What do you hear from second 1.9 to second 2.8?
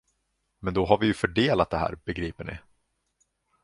begriper ni.